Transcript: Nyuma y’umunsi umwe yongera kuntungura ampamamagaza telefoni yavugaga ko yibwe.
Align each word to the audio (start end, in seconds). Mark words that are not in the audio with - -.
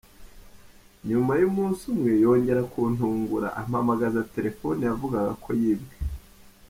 Nyuma 1.09 1.31
y’umunsi 1.41 1.81
umwe 1.93 2.11
yongera 2.23 2.61
kuntungura 2.71 3.47
ampamamagaza 3.59 4.27
telefoni 4.33 4.81
yavugaga 4.83 5.33
ko 5.43 5.49
yibwe. 5.59 5.93